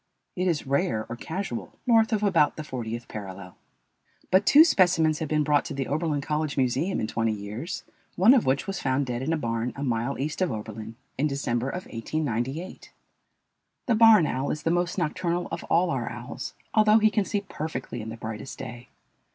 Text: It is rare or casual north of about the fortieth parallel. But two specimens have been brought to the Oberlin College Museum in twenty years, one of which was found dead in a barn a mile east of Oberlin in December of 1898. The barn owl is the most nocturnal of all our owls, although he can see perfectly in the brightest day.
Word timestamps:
It 0.35 0.47
is 0.47 0.65
rare 0.65 1.05
or 1.09 1.15
casual 1.15 1.77
north 1.85 2.11
of 2.11 2.23
about 2.23 2.55
the 2.57 2.63
fortieth 2.63 3.07
parallel. 3.07 3.55
But 4.31 4.47
two 4.47 4.63
specimens 4.63 5.19
have 5.19 5.29
been 5.29 5.43
brought 5.43 5.63
to 5.65 5.75
the 5.75 5.85
Oberlin 5.85 6.21
College 6.21 6.57
Museum 6.57 6.99
in 6.99 7.05
twenty 7.05 7.33
years, 7.33 7.83
one 8.15 8.33
of 8.33 8.47
which 8.47 8.65
was 8.65 8.81
found 8.81 9.05
dead 9.05 9.21
in 9.21 9.31
a 9.31 9.37
barn 9.37 9.73
a 9.75 9.83
mile 9.83 10.17
east 10.17 10.41
of 10.41 10.51
Oberlin 10.51 10.95
in 11.19 11.27
December 11.27 11.69
of 11.69 11.85
1898. 11.85 12.91
The 13.85 13.93
barn 13.93 14.25
owl 14.25 14.49
is 14.49 14.63
the 14.63 14.71
most 14.71 14.97
nocturnal 14.97 15.47
of 15.51 15.63
all 15.65 15.91
our 15.91 16.09
owls, 16.09 16.55
although 16.73 16.97
he 16.97 17.11
can 17.11 17.23
see 17.23 17.41
perfectly 17.41 18.01
in 18.01 18.09
the 18.09 18.17
brightest 18.17 18.57
day. 18.57 18.87